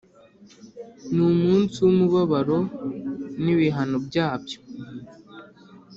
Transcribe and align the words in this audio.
ni 1.13 1.21
umunsi 1.31 1.75
w 1.83 1.87
umubabaro 1.93 2.59
n 3.43 3.45
ibihano 3.53 3.97
byabyo 4.07 4.59